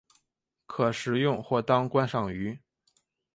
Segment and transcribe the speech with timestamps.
[0.65, 2.59] 可食用或当观赏鱼。